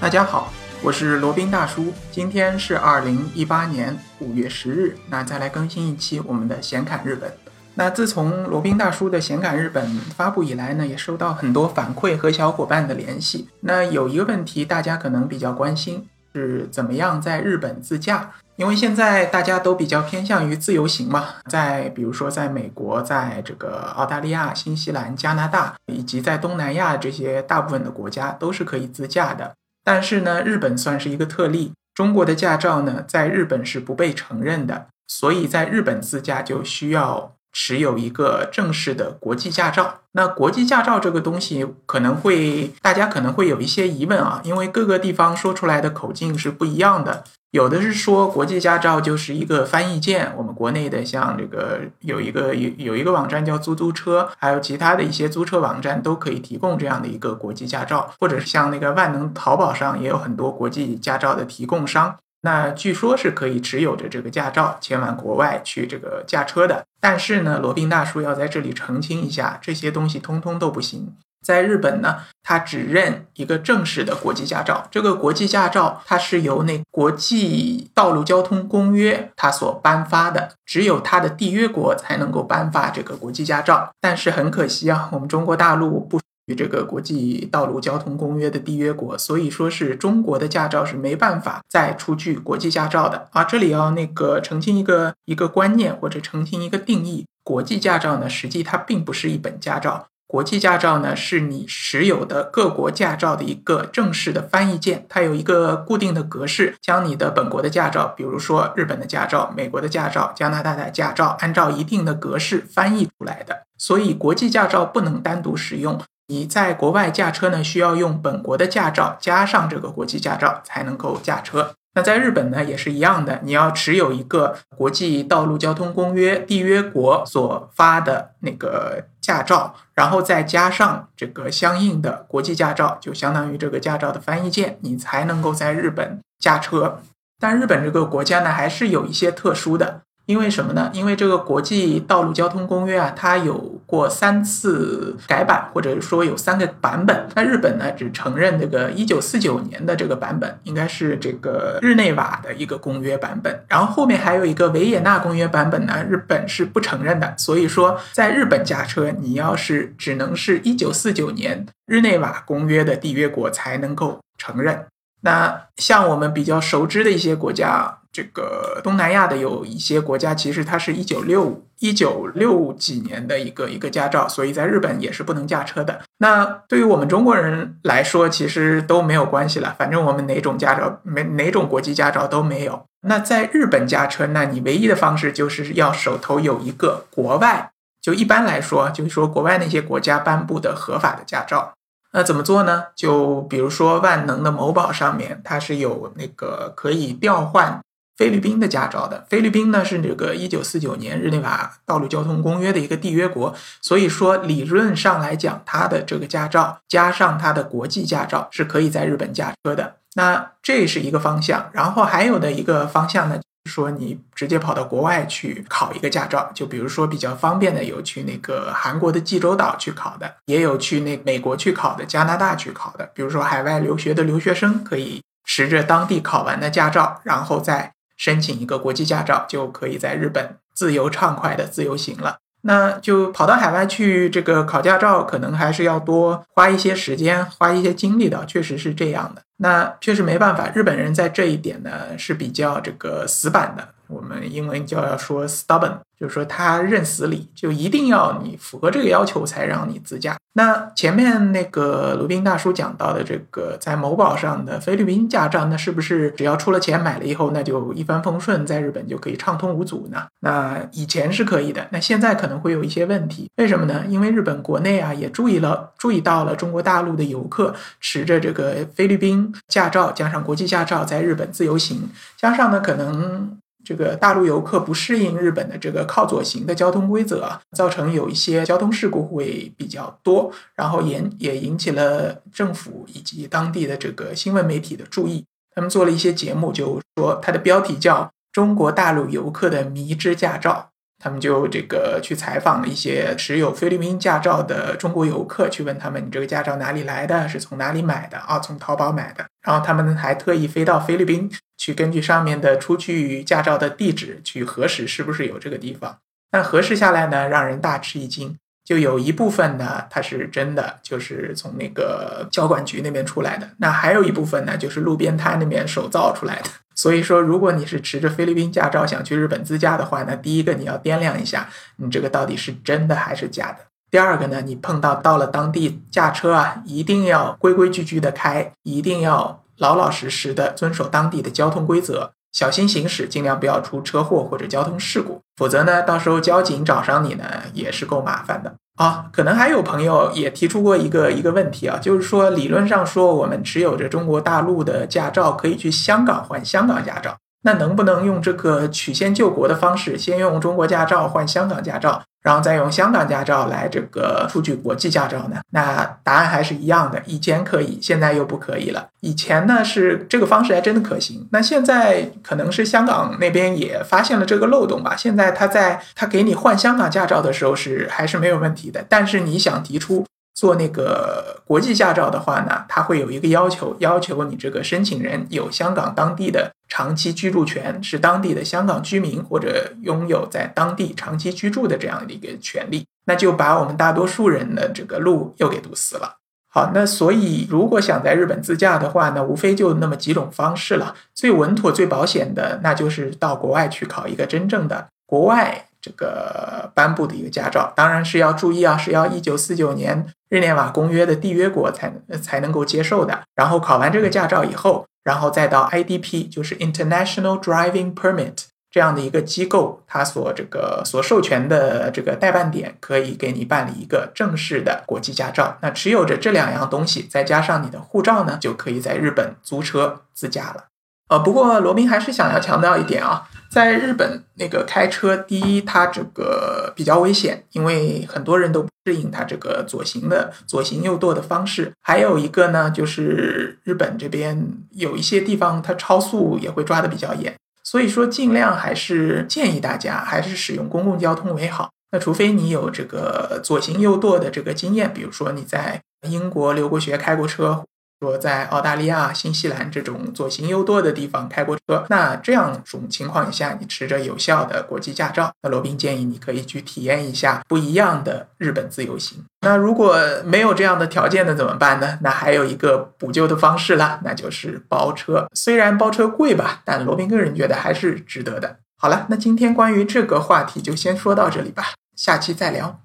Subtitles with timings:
[0.00, 0.50] 大家好，
[0.82, 1.92] 我是罗宾大叔。
[2.10, 7.30] 今天是二零一八年五月十日，那再来更新一期我们的闲侃日本。
[7.74, 9.86] 那自从罗宾大叔的闲侃日本
[10.16, 13.46] 发布以来呢，也收到很多反馈和小伙伴的联系。
[13.60, 18.30] 那有一个问题，大家可能比较关心，是怎么样在日本自驾？
[18.56, 29.52] 因为现在大家都比较偏向于自由行嘛，在比如说在美国，在这个澳大利亚、新西兰、加拿大，以及在东南亚这些大部分的国家都是可以自驾的。
[29.92, 37.34] 但是呢，日本算是一个特例，中国的驾照呢在日本是不被承认的，所以在日本自驾就需要。
[37.52, 47.24] 持有一个正式的国际驾照，那国际驾照这个东西可能会大家可能会有一些疑问啊，因为各个地方说出来的口径是不一样的。
[47.52, 62.16] 有的是说国际驾照就是一个翻译件，我们国内的像这个有一个有有一个网站叫租租车，还有其他的一些租车网站都可以提供这样的一个国际驾照，或者是像那个万能淘宝上也有很多国际驾照的提供商。
[62.42, 71.14] 那据说是可以持有着这个驾照前往国外去这个驾车的，但是呢，罗宾大叔要在这里澄清一下，这些东西通通都不行。
[71.44, 83.90] 在日本呢，他只认一个正式的国际驾照，这个国际驾照它是由那国际道路交通公约它所颁发的，只有它的缔约国才能够颁发这个国际驾照。
[84.00, 86.20] 但是很可惜啊，我们中国大陆不。
[86.46, 93.44] 与这个国际道路交通公约的缔约国，所以说是中国的驾照是没办法再出具国际驾照的啊。
[93.44, 116.00] 这里要那个澄清一个一个观念或者澄清一个定义，国际驾照呢，实际它并不是一本驾照，国际驾照呢是你持有的各国驾照的一个正式的翻译件，它有一个固定的格式，将你的本国的驾照，比如说日本的驾照、美国的驾照、加拿大的驾照，按照一定的格式翻译出来的，所以国际驾照不能单独使用。
[116.28, 121.74] 你在国外驾车呢，需要用本国的驾照加上这个国际驾照才能够驾车。
[122.02, 137.00] 在日本呢，也是一样的，你要持有一个国际道路交通公约缔约国所发的那个驾照，然后再加上这个相应的国际驾照，就相当于这个驾照的翻译件，你才能够在日本驾车。
[137.38, 140.02] 但日本这个国家呢，还是有一些特殊的。
[140.30, 140.88] 因为什么呢？
[140.94, 147.26] 因为这个国际道路交通公约啊，它有过三次改版，或者说有三个版本。
[147.34, 153.64] 那日本呢，只承认这个一九四九年的这个版本，应该是这个日内瓦的一个公约版本。
[153.66, 157.34] 然后后面还有一个维也纳公约版本呢，日本是不承认的。
[157.36, 164.86] 所以说，在日本驾车，你要是只能是一九四九年日内瓦公约的缔约国才能够承认。
[165.22, 167.96] 那像我们比较熟知的一些国家。
[168.12, 176.00] 这个东南亚的有一些国家，其实它是一九六一九六几年的一个一个驾照，所以在日本也是不能驾车的。
[176.18, 182.84] 那对于我们中国人来说，其实都没有关系了，反正我们哪种驾照没哪种国际驾照都没有。
[183.02, 187.70] 那在日本驾车，那你唯一的方式就是要手头有一个国外，
[188.02, 191.72] 就一般来说，就是说国外那些国家颁布的合法的驾照。
[192.12, 192.86] 那怎么做呢？
[192.96, 197.80] 就比如说万能的某宝上面，它是有那个可以调换。
[198.20, 209.96] 菲律宾的驾照的，菲律宾呢是这个一九四九年日内瓦道路交通公约的一个缔约国，所以说理论上来讲，它的这个驾照加上它的国际驾照是可以在日本驾车的。
[210.16, 227.94] 那这是一个方向，然后还有的一个方向呢，说你直接跑到国外去考一个驾照，就比如说比较方便的，有去那个韩国的济州岛去考的，也有去那美国去考的，加拿大去考的，比如说海外留学的留学生可以持着当地考完的驾照，然后再。
[228.20, 232.36] 申请一个国际驾照，就可以在日本自由畅快的自由行了。
[232.60, 239.40] 那就跑到海外去这个考驾照，可能还是要多花一些时间、花一些精力的，确实是这样的。
[239.56, 243.88] 那确实没办法，日本人在这一点呢是比较这个死板的。
[244.10, 250.36] 我们英文就要说 stubborn，就是说他认死理，就一定要你符合这个要求才让你自驾。
[250.54, 260.26] 那前面那个卢宾大叔讲到的这个在某宝上的菲律宾驾照，那是不是只要出了钱买了以后，那就一帆风顺，在日本就可以畅通无阻呢？
[260.40, 263.48] 那以前是可以的，那现在可能会有一些问题。
[263.58, 264.04] 为什么呢？
[264.08, 273.56] 因为日本国内啊也注意了，注意到了中国大陆的游客持着这个菲律宾驾照加上国际驾照在日本自由行，加上呢可能。
[273.84, 285.44] 这个大陆游客不适应日本的这个靠左行的交通规则，造成有一些交通事故会比较多，然后也也引起了政府以及当地的这个新闻媒体的注意。
[285.74, 288.22] 他们做了一些节目，就说它的标题叫
[288.52, 290.88] 《中国大陆游客的迷之驾照》。
[291.22, 297.46] 他们就这个去采访了一些持有菲律宾驾照的中国游客，去问他们：“你这个驾照哪里来的？
[297.46, 299.44] 是从哪里买的？”啊，从淘宝买的。
[299.60, 301.50] 然后他们还特意飞到菲律宾
[301.80, 306.18] 去，根据上面的出具驾照的地址去核实是不是有这个地方。
[306.52, 308.54] 那核实下来呢，让人大吃一惊，
[308.84, 316.64] 就有一部分呢它是真的，就是从那个交管局那边出来的；那还有一部分呢，就是路边摊那边手造出来的。
[316.94, 321.66] 所以说，如果你是持着菲律宾驾照想去日本自驾的话，那第一个你要掂量一下，
[321.96, 323.78] 你这个到底是真的还是假的。
[324.10, 335.40] 第二个呢，你碰到到了当地驾车啊，一定要规规矩矩的开，一定要老老实实的遵守当地的交通规则，小心行驶，尽量不要出车祸或者交通事故。
[335.56, 338.74] 否则呢，到时候交警找上你呢，也是够麻烦的。
[338.96, 347.34] 啊，可能还有朋友也提出过一个一个问题啊，就是说理论上说，我们持有着中国大陆的驾照，可以去香港换香港驾照。
[347.62, 355.60] 那能不能用这个曲线救国的方式，先用中国驾照换香港驾照，然后再用香港驾照来这个出具国际驾照呢？
[355.70, 359.08] 那答案还是一样的，以前可以，现在又不可以了。
[359.20, 365.14] 以前呢是这个方式还真的可行，那现在可能是香港那边也发现了这个漏洞吧。
[365.16, 370.24] 现在他在他给你换香港驾照的时候是还是没有问题的，但是你想提出。
[370.52, 386.36] 做那个国际驾照的话呢，他会有一个要求，要求你这个申请人有香港当地的长期居住权，是当地的香港居民或者拥有在当地长期居住的这样的一个权利，那就把我们大多数人的这个路又给堵死了。
[386.68, 391.14] 好，那所以如果想在日本自驾的话呢，无非就那么几种方式了。
[391.34, 395.86] 最稳妥、最保险的，那就是到国外去考一个真正的国外。
[396.02, 402.10] 这个颁布的一个驾照，当然是要注意啊，是要一九四九年日内瓦公约的缔约国才
[402.40, 403.38] 才能够接受的。
[403.54, 415.78] 然后考完这个驾照以后，然后再到 IDP，就是 International Driving Permit 这样的一个机构，它所这个所授权的这个代办点，可以给你办理一个正式的国际驾照。
[415.80, 420.89] 那持有着这两样东西，再加上你的护照呢，就可以在日本租车自驾了。
[421.30, 423.48] 呃，不过罗宾还是想要强调一点啊。
[423.70, 431.92] 在日本，那个开车，第一，它这个比较危险，因为很多人都不适应它这个左行的左行右舵的方式。
[432.02, 437.54] 还有一个呢，就是日本这边有一些地方，它超速也会抓的比较严。
[437.84, 441.90] 所以说，尽量还是建议大家还是使用公共交通为好。
[442.10, 447.84] 那除非你有这个左行右舵的这个经验，比如说你在英国留过学，开过车。
[448.20, 459.42] 说在澳大利亚、新西兰这种左行右舵的地方开过车，那这样种情况下，你持着有效的国际驾照，那罗宾建议你可以去体验一下不一样的日本自由行。
[459.62, 462.18] 那如果没有这样的条件的怎么办呢？
[462.20, 465.46] 那还有一个补救的方式啦，那就是包车。
[465.54, 468.76] 虽然包车贵吧，但罗宾个人觉得还是值得的。
[468.98, 473.00] 好了，那今天关于这个话题就先说到这里吧，下期再聊。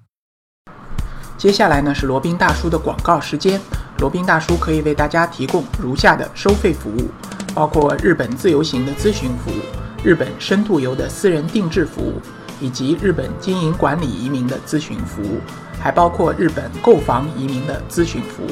[1.38, 3.58] 接下来呢是罗宾大叔的广告时间。
[3.98, 7.10] 罗宾大叔可以为大家提供如下的收费服务，
[7.54, 9.62] 包括日本自由行的咨询服务、
[10.04, 12.20] 日本深度游的私人定制服务，
[12.60, 15.40] 以及日本经营管理移民的咨询服务，
[15.80, 18.50] 还包括日本购房移民的咨询服务。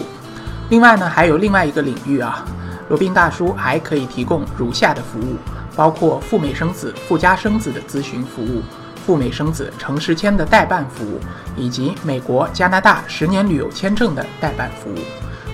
[0.70, 2.42] 另外呢，还有另外一个领域啊，
[2.88, 5.36] 罗宾大叔还可以提供如下的服务，
[5.76, 8.62] 包括赴美生子、赴加生子的咨询服务。
[9.04, 11.20] 赴美生子、城市签的代办服务，
[11.58, 14.98] 以及美国、加拿大十年旅游签证的代办服务。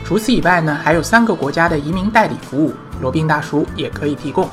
[0.04, 4.48] 除此以外呢，还有三个国家的移民代理服务，罗宾大叔也可以提供，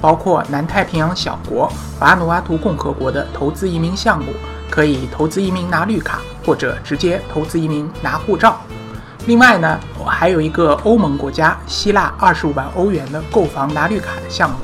[0.00, 1.70] 包括南太平洋小国
[2.00, 4.32] 瓦努阿图共和国的投资移民项目，
[4.70, 8.60] 可以投资移民拿绿卡，或者直接投资移民拿护照。
[9.26, 14.56] 另外呢，我还有一个欧盟国家希腊二十五万欧元的购房拿绿卡的项目，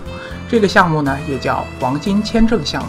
[0.49, 2.89] 这个项目呢也叫黄金签证项目。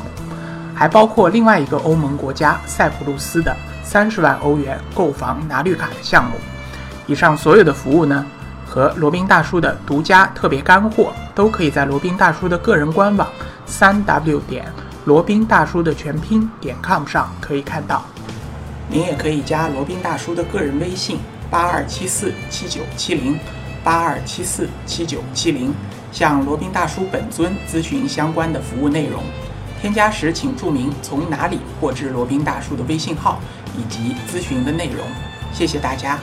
[0.73, 3.53] 还包括另外一个欧盟国家塞浦路斯的
[3.83, 6.31] 三十万欧元购房拿绿卡的项目。
[7.09, 8.23] 以上所有的服务呢，
[8.67, 13.27] 和罗宾大叔的独家特别干货，都可以在罗宾大叔的个人官网
[13.65, 14.71] 三 w 点
[15.05, 18.05] 罗宾大叔的全拼点 com 上可以看到。
[18.87, 21.17] 您也可以加罗宾大叔的个人微信
[21.49, 23.39] 八二七四七九七零
[23.83, 25.73] 八二七四七九七零，
[26.11, 29.23] 向罗宾大叔本尊咨询相关的服务内容。
[29.81, 33.39] 添加时请注明从哪里获知罗宾大叔的微信号
[33.75, 35.03] 以及咨询的内容，
[35.51, 36.19] 谢谢大家。